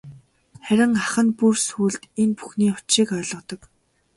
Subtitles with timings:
[0.67, 3.61] Харин ах нь бүр сүүлд энэ бүхний учрыг ойлгодог.